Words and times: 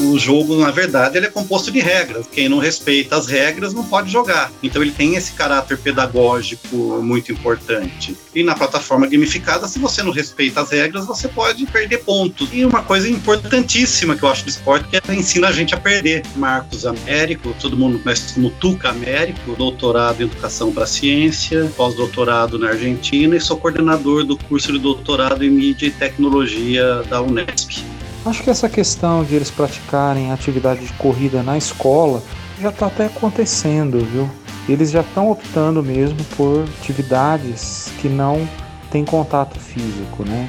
o 0.00 0.18
jogo, 0.18 0.56
na 0.56 0.70
verdade, 0.70 1.16
ele 1.16 1.26
é 1.26 1.30
composto 1.30 1.70
de 1.70 1.80
regras. 1.80 2.26
Quem 2.30 2.48
não 2.48 2.58
respeita 2.58 3.16
as 3.16 3.26
regras 3.26 3.74
não 3.74 3.84
pode 3.84 4.10
jogar. 4.10 4.50
Então 4.62 4.82
ele 4.82 4.92
tem 4.92 5.16
esse 5.16 5.32
caráter 5.32 5.78
pedagógico 5.78 6.76
muito 7.02 7.32
importante. 7.32 8.16
E 8.34 8.42
na 8.42 8.54
plataforma 8.54 9.06
gamificada, 9.06 9.66
se 9.66 9.78
você 9.78 10.02
não 10.02 10.12
respeita 10.12 10.60
as 10.60 10.70
regras, 10.70 11.06
você 11.06 11.28
pode 11.28 11.66
perder 11.66 11.98
pontos. 11.98 12.48
E 12.52 12.64
uma 12.64 12.82
coisa 12.82 13.08
importantíssima 13.08 14.16
que 14.16 14.22
eu 14.22 14.28
acho 14.28 14.44
do 14.44 14.50
esporte 14.50 14.88
que 14.88 14.96
é 14.96 15.14
ensina 15.14 15.48
a 15.48 15.52
gente 15.52 15.74
a 15.74 15.78
perder. 15.78 16.22
Marcos 16.36 16.86
Américo, 16.86 17.54
todo 17.60 17.76
mundo 17.76 17.98
conhece 17.98 18.34
como 18.34 18.50
Tuca 18.50 18.90
Américo, 18.90 19.56
doutorado 19.56 20.20
em 20.20 20.24
educação 20.24 20.72
para 20.72 20.86
ciência, 20.86 21.70
pós-doutorado 21.76 22.58
na 22.58 22.68
Argentina 22.68 23.36
e 23.36 23.40
sou 23.40 23.56
coordenador 23.56 24.24
do 24.24 24.36
curso 24.36 24.72
de 24.72 24.78
doutorado 24.78 25.44
em 25.44 25.50
mídia 25.50 25.86
e 25.86 25.90
tecnologia 25.90 27.02
da 27.08 27.20
Unesp. 27.20 27.82
Acho 28.28 28.42
que 28.42 28.50
essa 28.50 28.68
questão 28.68 29.24
de 29.24 29.34
eles 29.34 29.50
praticarem 29.50 30.30
atividade 30.30 30.84
de 30.84 30.92
corrida 30.92 31.42
na 31.42 31.56
escola 31.56 32.22
já 32.60 32.68
está 32.68 32.88
até 32.88 33.06
acontecendo, 33.06 34.04
viu? 34.04 34.28
Eles 34.68 34.90
já 34.90 35.00
estão 35.00 35.30
optando 35.30 35.82
mesmo 35.82 36.22
por 36.36 36.62
atividades 36.78 37.90
que 38.02 38.06
não 38.06 38.46
têm 38.90 39.02
contato 39.02 39.58
físico, 39.58 40.26
né? 40.26 40.46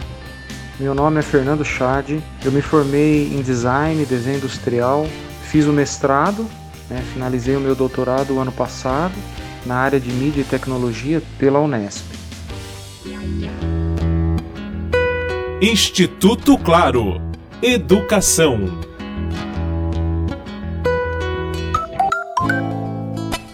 Meu 0.78 0.94
nome 0.94 1.20
é 1.20 1.22
Fernando 1.22 1.64
Chad, 1.64 2.20
eu 2.44 2.52
me 2.52 2.62
formei 2.62 3.34
em 3.34 3.42
design, 3.42 4.06
desenho 4.06 4.40
industrial, 4.40 5.08
fiz 5.44 5.66
o 5.66 5.72
mestrado, 5.72 6.46
né, 6.90 7.02
finalizei 7.14 7.56
o 7.56 7.62
meu 7.62 7.76
doutorado 7.76 8.40
ano 8.40 8.52
passado 8.52 9.16
na 9.66 9.78
área 9.78 10.02
de 10.02 10.12
mídia 10.12 10.42
e 10.42 10.44
tecnologia 10.44 11.22
pela 11.38 11.62
Unesp. 11.62 12.04
Instituto 15.62 16.58
Claro 16.58 17.29
Educação. 17.62 18.80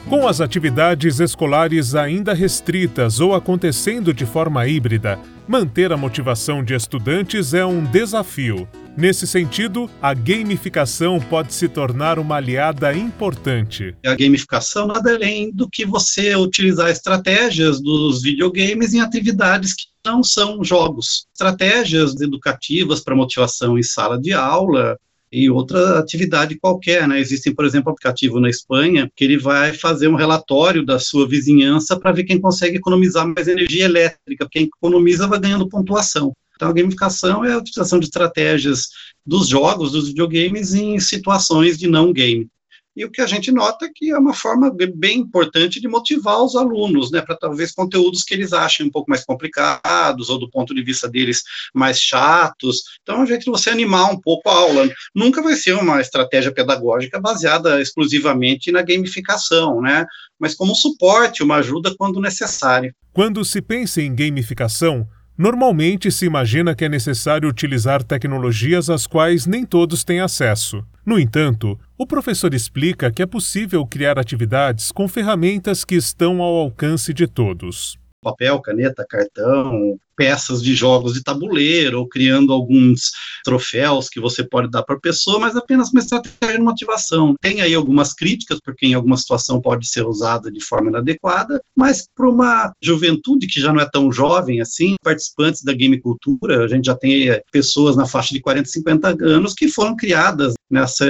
Com 0.07 0.27
as 0.27 0.39
atividades 0.39 1.19
escolares 1.19 1.95
ainda 1.95 2.31
restritas 2.31 3.19
ou 3.19 3.33
acontecendo 3.33 4.13
de 4.13 4.23
forma 4.23 4.67
híbrida, 4.67 5.17
manter 5.47 5.91
a 5.91 5.97
motivação 5.97 6.63
de 6.63 6.75
estudantes 6.75 7.55
é 7.55 7.66
um 7.66 7.83
desafio. 7.83 8.67
Nesse 8.97 9.27
sentido, 9.27 9.89
a 10.01 10.13
gamificação 10.13 11.19
pode 11.19 11.53
se 11.53 11.67
tornar 11.67 12.17
uma 12.17 12.35
aliada 12.35 12.95
importante. 12.95 13.93
A 14.05 14.15
gamificação 14.15 14.88
nada 14.88 15.13
além 15.13 15.51
do 15.51 15.69
que 15.69 15.85
você 15.85 16.33
utilizar 16.33 16.89
estratégias 16.89 17.81
dos 17.81 18.21
videogames 18.21 18.93
em 18.93 19.01
atividades 19.01 19.73
que 19.73 19.83
não 20.05 20.23
são 20.23 20.63
jogos. 20.63 21.27
Estratégias 21.33 22.21
educativas 22.21 23.01
para 23.01 23.16
motivação 23.16 23.77
em 23.77 23.83
sala 23.83 24.17
de 24.17 24.31
aula, 24.31 24.97
e 25.31 25.49
outra 25.49 25.99
atividade 25.99 26.57
qualquer, 26.57 27.05
né? 27.05 27.19
Existem, 27.19 27.53
por 27.53 27.66
exemplo, 27.66 27.91
aplicativo 27.91 28.39
na 28.39 28.49
Espanha 28.49 29.11
que 29.13 29.25
ele 29.25 29.38
vai 29.38 29.73
fazer 29.73 30.07
um 30.07 30.16
relatório 30.16 30.85
da 30.85 30.97
sua 30.97 31.27
vizinhança 31.27 31.99
para 31.99 32.13
ver 32.13 32.23
quem 32.23 32.39
consegue 32.39 32.77
economizar 32.77 33.27
mais 33.27 33.49
energia 33.49 33.83
elétrica. 33.83 34.47
Quem 34.49 34.69
economiza 34.73 35.27
vai 35.27 35.39
ganhando 35.39 35.67
pontuação. 35.67 36.31
Então, 36.55 36.69
a 36.69 36.73
gamificação 36.73 37.43
é 37.43 37.53
a 37.53 37.57
utilização 37.57 37.99
de 37.99 38.05
estratégias 38.05 38.89
dos 39.25 39.47
jogos, 39.47 39.91
dos 39.91 40.07
videogames, 40.07 40.73
em 40.73 40.99
situações 40.99 41.77
de 41.77 41.87
não 41.87 42.13
game. 42.13 42.49
E 42.95 43.03
o 43.03 43.11
que 43.11 43.19
a 43.19 43.27
gente 43.27 43.51
nota 43.51 43.85
é 43.85 43.91
que 43.93 44.11
é 44.11 44.17
uma 44.17 44.33
forma 44.33 44.73
bem 44.95 45.19
importante 45.19 45.81
de 45.81 45.87
motivar 45.87 46.41
os 46.41 46.55
alunos, 46.55 47.11
né, 47.11 47.21
para 47.21 47.35
talvez 47.35 47.73
conteúdos 47.73 48.23
que 48.23 48.33
eles 48.33 48.53
achem 48.53 48.85
um 48.85 48.89
pouco 48.89 49.09
mais 49.09 49.25
complicados 49.25 50.29
ou 50.29 50.39
do 50.39 50.49
ponto 50.49 50.73
de 50.73 50.81
vista 50.81 51.09
deles 51.09 51.43
mais 51.73 51.99
chatos. 51.99 52.83
Então, 53.01 53.17
é 53.17 53.23
um 53.23 53.27
jeito 53.27 53.43
de 53.43 53.51
você 53.51 53.69
animar 53.69 54.09
um 54.09 54.19
pouco 54.19 54.49
a 54.49 54.53
aula. 54.53 54.89
Nunca 55.13 55.41
vai 55.41 55.55
ser 55.55 55.73
uma 55.73 55.99
estratégia 55.99 56.53
pedagógica 56.53 57.19
baseada 57.19 57.81
exclusivamente 57.81 58.71
na 58.71 58.81
gamificação, 58.81 59.81
né, 59.81 60.05
mas 60.39 60.55
como 60.55 60.73
suporte, 60.73 61.43
uma 61.43 61.57
ajuda 61.57 61.93
quando 61.97 62.21
necessário. 62.21 62.95
Quando 63.11 63.44
se 63.44 63.61
pensa 63.61 64.01
em 64.01 64.15
gamificação, 64.15 65.05
Normalmente 65.38 66.09
se 66.12 66.25
imagina 66.25 66.73
que 66.73 66.85
é 66.85 66.90
necessário 66.90 67.50
utilizar 67.50 68.01
tecnologias 68.01 68.90
às 68.90 69.06
quais 69.06 69.46
nem 69.46 69.66
todos 69.66 70.03
têm 70.03 70.22
acesso. 70.22 70.81
No 71.06 71.19
entanto, 71.19 71.78
o 71.97 72.07
professor 72.07 72.53
explica 72.53 73.12
que 73.12 73.22
é 73.22 73.25
possível 73.25 73.85
criar 73.85 74.18
atividades 74.18 74.94
com 74.94 75.07
ferramentas 75.07 75.84
que 75.84 75.95
estão 75.95 76.41
ao 76.41 76.56
alcance 76.56 77.13
de 77.13 77.28
todos 77.28 77.97
papel, 78.25 78.59
caneta, 78.59 79.06
cartão, 79.08 80.00
peças 80.16 80.62
de 80.62 80.74
jogos 80.74 81.13
de 81.13 81.24
tabuleiro, 81.24 82.00
ou 82.00 82.08
criando 82.08 82.53
alguns 82.53 83.12
troféus 83.44 84.09
que 84.09 84.19
você 84.19 84.44
pode 84.44 84.69
dar 84.72 84.84
para 84.84 84.96
a 84.96 85.00
pessoa, 85.00 85.40
mas 85.40 85.56
apenas 85.56 85.91
uma 85.91 86.00
estratégia 86.00 86.58
de 86.58 86.63
motivação. 86.63 87.36
Tem 87.41 87.62
aí 87.62 87.74
algumas 87.74 88.13
críticas, 88.13 88.59
porque 88.63 88.88
em 88.88 88.94
alguma 88.94 89.18
situação 89.18 89.62
pode 89.62 89.88
ser 89.88 90.06
usada 90.06 90.52
de 90.52 90.63
forma 90.63 90.90
inadequada, 90.90 91.62
mas 91.75 92.08
para 92.16 92.30
uma 92.30 92.72
juventude 92.81 93.47
que 93.47 93.59
já 93.59 93.72
não 93.72 93.81
é 93.81 93.90
tão 93.91 94.12
jovem 94.12 94.62
assim, 94.62 94.96
participantes 95.03 95.63
da 95.63 95.74
game 95.74 96.00
cultura, 96.00 96.63
a 96.63 96.68
gente 96.68 96.86
já 96.86 96.96
tem 96.96 97.28
pessoas 97.52 97.96
na 97.96 98.06
faixa 98.06 98.34
de 98.34 98.42
40, 98.42 98.69
50 98.69 99.18
anos 99.22 99.53
que 99.53 99.68
foram 99.68 99.96
criadas 99.96 100.53
nessa 100.69 101.06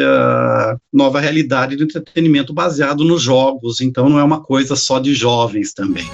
nova 0.92 1.20
realidade 1.20 1.76
de 1.76 1.84
entretenimento 1.84 2.54
baseado 2.54 3.04
nos 3.04 3.22
jogos, 3.22 3.82
então 3.82 4.10
não 4.10 4.20
é 4.20 4.24
uma 4.24 4.42
coisa 4.42 4.76
só 4.76 5.00
de 5.00 5.14
jovens 5.14 5.74
também. 5.74 6.06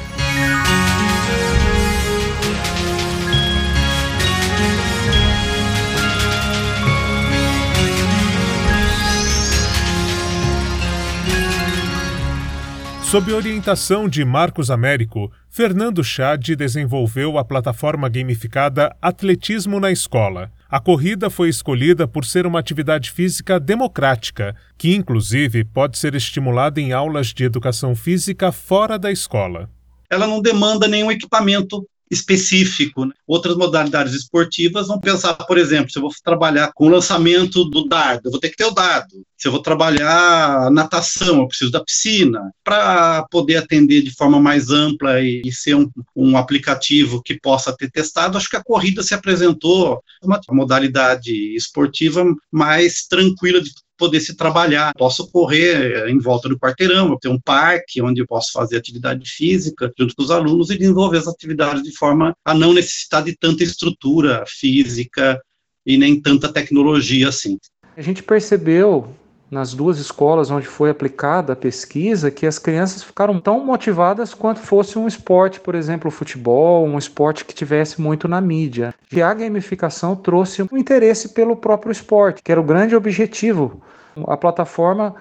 Sob 13.12 13.34
orientação 13.34 14.08
de 14.08 14.24
Marcos 14.24 14.72
Américo, 14.72 15.30
Fernando 15.50 16.02
Chad 16.02 16.56
desenvolveu 16.56 17.38
a 17.38 17.44
plataforma 17.44 18.08
gamificada 18.08 18.96
Atletismo 19.02 19.82
na 19.82 19.92
Escola. 19.92 20.50
A 20.70 20.80
corrida 20.80 21.30
foi 21.30 21.50
escolhida 21.50 22.08
por 22.08 22.24
ser 22.24 22.48
uma 22.48 22.58
atividade 22.58 23.12
física 23.12 23.60
democrática, 23.60 24.56
que 24.78 24.96
inclusive 24.96 25.66
pode 25.66 25.98
ser 25.98 26.16
estimulada 26.16 26.80
em 26.80 26.94
aulas 26.94 27.34
de 27.34 27.44
educação 27.44 27.94
física 27.98 28.50
fora 28.50 28.98
da 28.98 29.12
escola. 29.12 29.70
Ela 30.10 30.26
não 30.26 30.42
demanda 30.42 30.88
nenhum 30.88 31.12
equipamento 31.12 31.86
específico. 32.12 33.06
Né? 33.06 33.14
Outras 33.26 33.56
modalidades 33.56 34.14
esportivas 34.14 34.88
vão 34.88 35.00
pensar, 35.00 35.34
por 35.34 35.58
exemplo, 35.58 35.90
se 35.90 35.98
eu 35.98 36.02
vou 36.02 36.12
trabalhar 36.24 36.72
com 36.76 36.88
o 36.88 36.90
lançamento 36.90 37.64
do 37.64 37.88
dardo, 37.88 38.28
eu 38.28 38.32
vou 38.32 38.40
ter 38.40 38.50
que 38.50 38.58
ter 38.58 38.66
o 38.66 38.72
dardo. 38.72 39.24
Se 39.38 39.48
eu 39.48 39.52
vou 39.52 39.62
trabalhar 39.62 40.70
natação, 40.70 41.40
eu 41.40 41.48
preciso 41.48 41.72
da 41.72 41.84
piscina. 41.84 42.52
Para 42.64 43.26
poder 43.32 43.58
atender 43.58 44.04
de 44.04 44.14
forma 44.14 44.40
mais 44.40 44.70
ampla 44.70 45.20
e, 45.22 45.42
e 45.44 45.52
ser 45.52 45.76
um, 45.76 45.90
um, 46.16 46.38
aplicativo 46.38 47.24
que 47.24 47.40
possa 47.40 47.76
ter 47.76 47.90
testado, 47.90 48.38
acho 48.38 48.50
que 48.50 48.58
a 48.58 48.64
corrida 48.64 49.02
se 49.02 49.16
apresentou 49.16 50.04
uma 50.22 50.40
modalidade 50.52 51.34
esportiva 51.56 52.24
mais 52.52 53.08
tranquila 53.08 53.62
de 53.62 53.72
poder 54.02 54.20
se 54.20 54.36
trabalhar. 54.36 54.94
Posso 54.98 55.30
correr 55.30 56.10
em 56.10 56.18
volta 56.18 56.50
do 56.50 56.58
quarteirão, 56.58 57.16
ter 57.20 57.30
um 57.30 57.40
parque 57.40 58.02
onde 58.02 58.20
eu 58.20 58.26
posso 58.26 58.52
fazer 58.52 58.78
atividade 58.78 59.30
física 59.30 59.92
junto 59.96 60.16
com 60.16 60.24
os 60.24 60.32
alunos 60.32 60.72
e 60.72 60.78
desenvolver 60.78 61.20
as 61.20 61.28
atividades 61.28 61.84
de 61.84 61.96
forma 61.96 62.36
a 62.44 62.52
não 62.52 62.74
necessitar 62.74 63.24
de 63.24 63.38
tanta 63.38 63.64
estrutura 63.64 64.44
física 64.48 65.40
e 65.86 65.98
nem 65.98 66.20
tanta 66.20 66.52
tecnologia 66.52 67.30
assim. 67.30 67.60
A 67.96 68.02
gente 68.02 68.24
percebeu 68.24 69.16
nas 69.52 69.74
duas 69.74 70.00
escolas 70.00 70.50
onde 70.50 70.66
foi 70.66 70.90
aplicada 70.90 71.54
a 71.54 71.56
pesquisa 71.58 72.32
que 72.32 72.48
as 72.48 72.58
crianças 72.58 73.04
ficaram 73.04 73.40
tão 73.40 73.64
motivadas 73.64 74.34
quanto 74.34 74.62
fosse 74.62 74.98
um 74.98 75.08
esporte, 75.08 75.60
por 75.60 75.76
exemplo, 75.76 76.08
o 76.08 76.12
futebol, 76.12 76.88
um 76.88 76.98
esporte 76.98 77.44
que 77.44 77.54
tivesse 77.54 78.00
muito 78.00 78.30
na 78.30 78.40
mídia. 78.40 78.96
E 79.12 79.22
a 79.22 79.34
gamificação 79.34 80.16
trouxe 80.16 80.64
um 80.64 80.78
interesse 80.78 81.30
pelo 81.30 81.56
próprio 81.58 81.92
esporte, 81.92 82.42
que 82.42 82.52
era 82.52 82.62
o 82.62 82.64
grande 82.64 82.96
objetivo 82.96 83.82
a 84.28 84.38
plataforma 84.38 85.16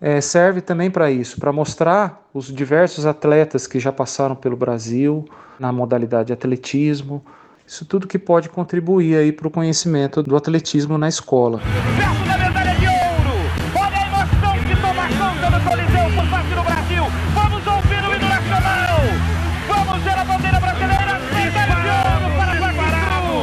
é, 0.00 0.20
serve 0.20 0.60
também 0.60 0.90
para 0.90 1.10
isso, 1.10 1.38
para 1.38 1.52
mostrar 1.52 2.22
os 2.32 2.52
diversos 2.52 3.06
atletas 3.06 3.66
que 3.66 3.80
já 3.80 3.92
passaram 3.92 4.36
pelo 4.36 4.56
Brasil 4.56 5.24
na 5.58 5.72
modalidade 5.72 6.32
atletismo. 6.32 7.24
Isso 7.66 7.84
tudo 7.84 8.06
que 8.06 8.18
pode 8.18 8.48
contribuir 8.48 9.16
aí 9.16 9.32
para 9.32 9.48
o 9.48 9.50
conhecimento 9.50 10.22
do 10.22 10.36
atletismo 10.36 10.96
na 10.96 11.08
escola. 11.08 11.60
No 15.58 15.70
Coliseu 15.70 16.10
por 16.14 16.30
parte 16.30 16.54
do 16.54 16.62
Brasil! 16.62 17.04
Vamos 17.34 17.66
ouvir 17.66 18.02
o 18.04 18.14
hino 18.14 18.28
nacional! 18.28 19.00
Vamos 19.66 20.04
ver 20.04 20.18
a 20.18 20.24
bandeira 20.24 20.60
brasileira! 20.60 21.20
Medalha 21.34 21.74
de 21.74 21.88
ouro 21.88 22.36
para 22.36 22.54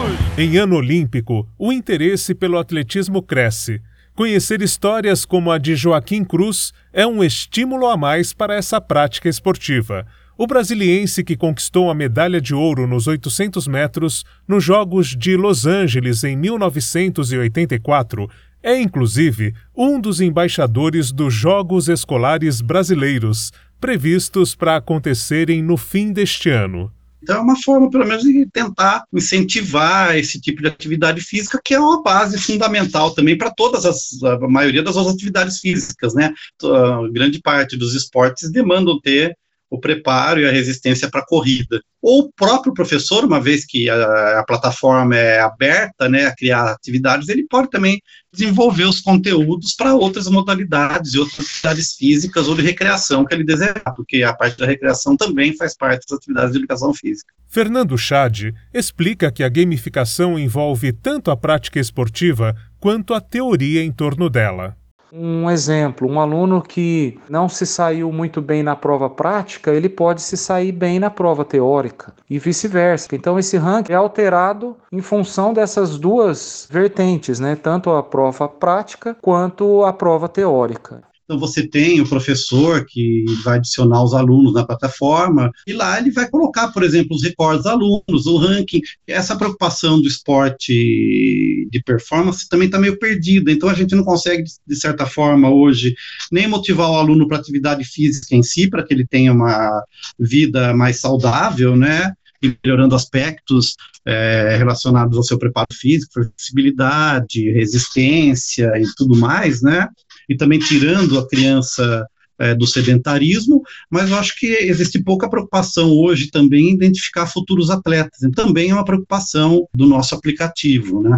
Cruz! 0.09 0.37
Em 0.37 0.57
ano 0.57 0.75
olímpico, 0.77 1.47
o 1.57 1.71
interesse 1.71 2.33
pelo 2.33 2.57
atletismo 2.57 3.21
cresce. 3.21 3.81
Conhecer 4.13 4.61
histórias 4.61 5.25
como 5.25 5.51
a 5.51 5.57
de 5.57 5.75
Joaquim 5.75 6.23
Cruz 6.23 6.71
é 6.93 7.05
um 7.05 7.21
estímulo 7.23 7.87
a 7.87 7.97
mais 7.97 8.33
para 8.33 8.55
essa 8.55 8.79
prática 8.79 9.27
esportiva. 9.27 10.05
O 10.37 10.47
brasiliense 10.47 11.23
que 11.23 11.37
conquistou 11.37 11.89
a 11.89 11.95
medalha 11.95 12.41
de 12.41 12.53
ouro 12.53 12.85
nos 12.85 13.07
800 13.07 13.67
metros 13.67 14.25
nos 14.45 14.65
Jogos 14.65 15.15
de 15.15 15.37
Los 15.37 15.65
Angeles 15.65 16.25
em 16.25 16.35
1984 16.35 18.29
É, 18.65 18.81
inclusive, 18.81 19.53
um 19.77 20.01
dos 20.01 20.19
embaixadores 20.19 21.11
dos 21.11 21.31
Jogos 21.31 21.87
Escolares 21.87 22.61
Brasileiros, 22.61 23.51
previstos 23.79 24.55
para 24.55 24.77
acontecerem 24.77 25.61
no 25.61 25.77
fim 25.77 26.11
deste 26.11 26.49
ano. 26.49 26.91
Então, 27.21 27.35
é 27.35 27.39
uma 27.41 27.55
forma, 27.61 27.91
pelo 27.91 28.07
menos, 28.07 28.23
de 28.23 28.43
tentar 28.47 29.03
incentivar 29.13 30.17
esse 30.17 30.41
tipo 30.41 30.63
de 30.63 30.67
atividade 30.67 31.21
física, 31.21 31.61
que 31.63 31.75
é 31.75 31.79
uma 31.79 32.01
base 32.01 32.39
fundamental 32.39 33.11
também 33.11 33.37
para 33.37 33.51
todas 33.51 33.85
as, 33.85 34.23
a 34.23 34.47
maioria 34.47 34.81
das 34.81 34.95
outras 34.95 35.13
atividades 35.13 35.59
físicas, 35.59 36.15
né? 36.15 36.33
A 36.63 37.07
grande 37.11 37.39
parte 37.41 37.77
dos 37.77 37.93
esportes 37.93 38.51
demandam 38.51 38.99
ter 38.99 39.37
o 39.75 39.79
preparo 39.79 40.39
e 40.39 40.47
a 40.47 40.51
resistência 40.51 41.09
para 41.09 41.21
a 41.21 41.25
corrida. 41.25 41.81
Ou 42.01 42.21
o 42.21 42.31
próprio 42.33 42.73
professor, 42.73 43.25
uma 43.25 43.41
vez 43.41 43.65
que 43.65 43.89
a, 43.89 44.39
a, 44.39 44.43
plataforma 44.45 45.15
é 45.15 45.39
aberta 45.39 46.07
né, 46.07 46.27
a 46.27 46.35
criar 46.35 46.71
atividades, 46.71 47.29
ele 47.29 47.45
pode 47.49 47.69
também 47.69 48.01
desenvolver 48.31 48.83
os 48.83 49.01
conteúdos 49.01 49.73
para 49.73 49.95
outras 49.95 50.27
modalidades 50.27 51.13
e 51.13 51.19
outras 51.19 51.39
atividades 51.39 51.93
físicas 51.93 52.47
ou 52.47 52.55
de 52.55 52.61
recreação 52.61 53.25
que 53.25 53.33
ele 53.33 53.43
desejar, 53.43 53.93
porque 53.95 54.23
a 54.23 54.33
parte 54.33 54.57
da 54.57 54.65
recreação 54.65 55.17
também 55.17 55.55
faz 55.55 55.75
parte 55.75 56.05
das 56.07 56.17
atividades 56.17 56.51
de 56.51 56.57
educação 56.59 56.93
física. 56.93 57.33
Fernando 57.47 57.97
Chad 57.97 58.53
explica 58.73 59.31
que 59.31 59.43
a 59.43 59.49
gamificação 59.49 60.37
envolve 60.37 60.91
tanto 60.91 61.31
a 61.31 61.37
prática 61.37 61.79
esportiva 61.79 62.55
quanto 62.79 63.13
a 63.13 63.21
teoria 63.21 63.83
em 63.83 63.91
torno 63.91 64.29
dela. 64.29 64.75
Um 65.17 65.49
exemplo, 65.49 66.09
um 66.09 66.19
aluno 66.19 66.61
que 66.61 67.17
não 67.29 67.47
se 67.47 67.65
saiu 67.65 68.11
muito 68.11 68.41
bem 68.41 68.61
na 68.61 68.75
prova 68.75 69.09
prática, 69.09 69.71
ele 69.71 69.87
pode 69.87 70.21
se 70.21 70.35
sair 70.35 70.73
bem 70.73 70.99
na 70.99 71.09
prova 71.09 71.45
teórica 71.45 72.13
e 72.29 72.37
vice-versa. 72.37 73.15
Então 73.15 73.39
esse 73.39 73.55
ranking 73.55 73.93
é 73.93 73.95
alterado 73.95 74.75
em 74.91 75.01
função 75.01 75.53
dessas 75.53 75.97
duas 75.97 76.67
vertentes, 76.69 77.39
né? 77.39 77.55
Tanto 77.55 77.91
a 77.91 78.03
prova 78.03 78.49
prática 78.49 79.15
quanto 79.21 79.85
a 79.85 79.93
prova 79.93 80.27
teórica. 80.27 81.01
Então, 81.25 81.39
você 81.39 81.67
tem 81.67 81.99
o 81.99 82.07
professor 82.07 82.85
que 82.85 83.25
vai 83.43 83.57
adicionar 83.57 84.03
os 84.03 84.13
alunos 84.13 84.53
na 84.53 84.65
plataforma, 84.65 85.51
e 85.65 85.73
lá 85.73 85.99
ele 85.99 86.11
vai 86.11 86.29
colocar, 86.29 86.67
por 86.67 86.83
exemplo, 86.83 87.15
os 87.15 87.23
recordes 87.23 87.63
dos 87.63 87.71
alunos, 87.71 88.27
o 88.27 88.37
ranking. 88.37 88.81
Essa 89.07 89.35
preocupação 89.35 89.99
do 89.99 90.07
esporte 90.07 91.67
de 91.69 91.83
performance 91.83 92.47
também 92.47 92.67
está 92.67 92.79
meio 92.79 92.99
perdida. 92.99 93.51
Então, 93.51 93.67
a 93.67 93.73
gente 93.73 93.95
não 93.95 94.03
consegue, 94.03 94.43
de 94.67 94.75
certa 94.75 95.07
forma, 95.07 95.49
hoje, 95.49 95.95
nem 96.31 96.47
motivar 96.47 96.91
o 96.91 96.95
aluno 96.95 97.27
para 97.27 97.37
atividade 97.37 97.83
física 97.83 98.35
em 98.35 98.43
si, 98.43 98.69
para 98.69 98.83
que 98.83 98.93
ele 98.93 99.07
tenha 99.07 99.33
uma 99.33 99.83
vida 100.19 100.75
mais 100.75 100.99
saudável, 100.99 101.75
né? 101.75 102.13
E 102.41 102.55
melhorando 102.63 102.93
aspectos 102.93 103.75
é, 104.05 104.55
relacionados 104.57 105.17
ao 105.17 105.23
seu 105.23 105.39
preparo 105.39 105.73
físico, 105.73 106.13
flexibilidade, 106.13 107.51
resistência 107.51 108.71
e 108.77 108.85
tudo 108.95 109.15
mais, 109.15 109.63
né? 109.63 109.87
E 110.29 110.35
também 110.35 110.59
tirando 110.59 111.19
a 111.19 111.27
criança 111.27 112.05
é, 112.37 112.53
do 112.53 112.67
sedentarismo, 112.67 113.61
mas 113.89 114.09
eu 114.09 114.17
acho 114.17 114.37
que 114.37 114.47
existe 114.47 115.01
pouca 115.01 115.29
preocupação 115.29 115.89
hoje 115.91 116.29
também 116.29 116.69
em 116.69 116.73
identificar 116.73 117.25
futuros 117.27 117.69
atletas, 117.69 118.21
e 118.21 118.31
também 118.31 118.71
é 118.71 118.73
uma 118.73 118.85
preocupação 118.85 119.67
do 119.73 119.85
nosso 119.85 120.15
aplicativo, 120.15 121.01
né? 121.01 121.17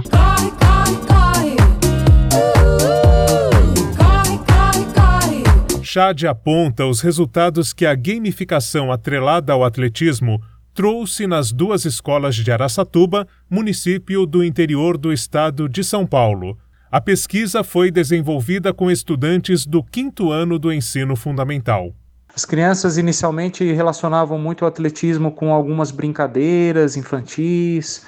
Chad 5.84 6.26
aponta 6.26 6.86
os 6.86 7.02
resultados 7.02 7.74
que 7.74 7.86
a 7.86 7.96
gamificação 7.96 8.92
atrelada 8.92 9.54
ao 9.54 9.64
atletismo 9.64 10.40
trouxe 10.74 11.26
nas 11.26 11.52
duas 11.52 11.86
escolas 11.86 12.36
de 12.36 12.52
Araçatuba, 12.52 13.28
município 13.50 14.28
do 14.28 14.44
interior 14.44 14.96
do 14.96 15.12
estado 15.12 15.68
de 15.68 15.84
São 15.84 16.06
Paulo. 16.06 16.56
A 16.90 17.02
pesquisa 17.02 17.66
foi 17.66 17.92
desenvolvida 17.92 18.74
com 18.74 18.90
estudantes 18.90 19.66
do 19.66 19.84
quinto 19.84 20.32
ano 20.32 20.58
do 20.58 20.72
ensino 20.72 21.18
fundamental. 21.18 21.94
As 22.34 22.46
crianças 22.46 22.98
inicialmente 22.98 23.74
relacionavam 23.74 24.40
muito 24.40 24.62
o 24.62 24.66
atletismo 24.66 25.32
com 25.32 25.52
algumas 25.52 25.92
brincadeiras 25.92 26.96
infantis, 26.96 28.06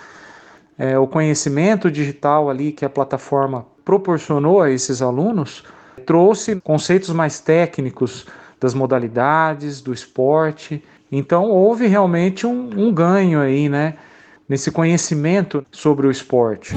é, 0.78 0.98
o 0.98 1.06
conhecimento 1.06 1.92
digital 1.92 2.50
ali 2.50 2.72
que 2.72 2.86
a 2.86 2.90
plataforma 2.90 3.66
proporcionou 3.84 4.62
a 4.62 4.72
esses 4.72 5.02
alunos 5.02 5.66
trouxe 6.06 6.56
conceitos 6.62 7.10
mais 7.10 7.42
técnicos 7.42 8.26
das 8.62 8.74
modalidades, 8.74 9.82
do 9.82 9.92
esporte. 9.92 10.82
Então 11.12 11.50
houve 11.50 11.86
realmente 11.86 12.48
um, 12.48 12.70
um 12.78 12.94
ganho 12.94 13.42
aí, 13.42 13.68
né, 13.68 13.96
nesse 14.48 14.72
conhecimento 14.72 15.66
sobre 15.70 16.08
o 16.08 16.12
esporte. 16.12 16.74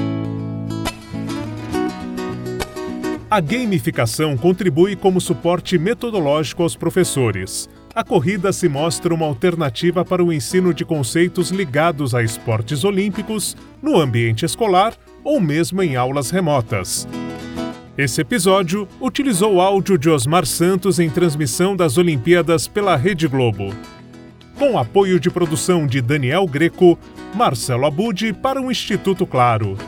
A 3.32 3.40
gamificação 3.40 4.36
contribui 4.36 4.94
como 4.94 5.18
suporte 5.18 5.78
metodológico 5.78 6.62
aos 6.64 6.76
professores. 6.76 7.66
A 7.94 8.04
corrida 8.04 8.52
se 8.52 8.68
mostra 8.68 9.14
uma 9.14 9.24
alternativa 9.24 10.04
para 10.04 10.22
o 10.22 10.30
ensino 10.30 10.74
de 10.74 10.84
conceitos 10.84 11.48
ligados 11.48 12.14
a 12.14 12.22
esportes 12.22 12.84
olímpicos, 12.84 13.56
no 13.80 13.98
ambiente 13.98 14.44
escolar 14.44 14.92
ou 15.24 15.40
mesmo 15.40 15.82
em 15.82 15.96
aulas 15.96 16.28
remotas. 16.28 17.08
Esse 17.96 18.20
episódio 18.20 18.86
utilizou 19.00 19.62
áudio 19.62 19.96
de 19.96 20.10
Osmar 20.10 20.44
Santos 20.44 20.98
em 20.98 21.08
transmissão 21.08 21.74
das 21.74 21.96
Olimpíadas 21.96 22.68
pela 22.68 22.96
Rede 22.96 23.26
Globo. 23.26 23.74
Com 24.58 24.78
apoio 24.78 25.18
de 25.18 25.30
produção 25.30 25.86
de 25.86 26.02
Daniel 26.02 26.46
Greco, 26.46 26.98
Marcelo 27.34 27.86
Abude 27.86 28.34
para 28.34 28.60
o 28.60 28.70
Instituto 28.70 29.26
Claro. 29.26 29.78